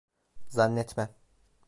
Zannetmem… 0.47 1.09